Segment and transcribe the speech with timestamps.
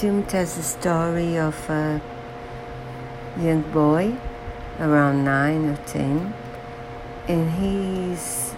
[0.00, 2.00] film tells the story of a
[3.40, 4.16] young boy
[4.80, 6.34] around 9 or 10
[7.28, 8.54] and he's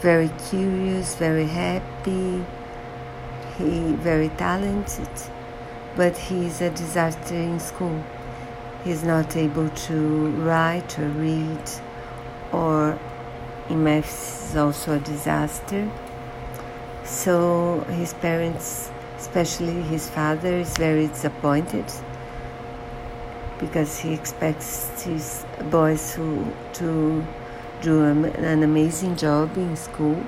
[0.00, 2.44] very curious very happy
[3.56, 5.08] he very talented
[5.94, 8.02] but he's a disaster in school.
[8.84, 11.70] He's not able to write or read
[12.52, 12.98] or
[13.68, 15.90] in math is also a disaster.
[17.04, 18.90] So his parents
[19.34, 21.86] especially his father is very disappointed
[23.58, 27.24] because he expects his boys to, to
[27.80, 30.22] do an amazing job in school.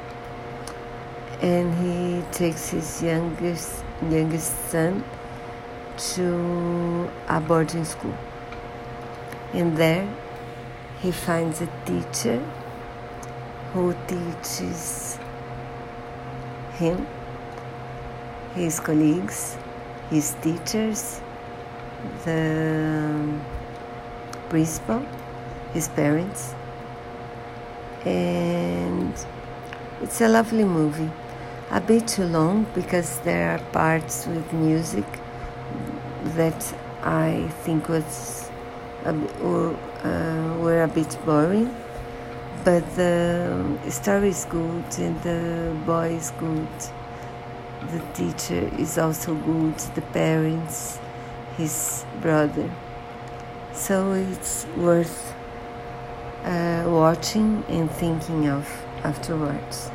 [1.43, 5.05] And he takes his youngest youngest son
[6.15, 8.17] to a boarding school.
[9.53, 10.09] And there
[11.01, 12.43] he finds a teacher
[13.75, 15.19] who teaches
[16.79, 17.07] him
[18.55, 19.57] his colleagues,
[20.11, 21.21] his teachers,
[22.25, 23.41] the
[24.49, 25.05] principal,
[25.73, 26.55] his parents,
[28.05, 29.13] and
[30.03, 31.11] it's a lovely movie.
[31.71, 35.07] A bit too long because there are parts with music
[36.37, 38.51] that I think was
[39.05, 41.75] a, uh, were a bit boring,
[42.65, 46.69] but the story is good and the boy is good
[47.91, 50.99] the teacher is also good, the parents,
[51.57, 52.71] his brother.
[53.73, 55.35] So it's worth
[56.45, 58.69] uh, watching and thinking of
[59.03, 59.91] afterwards.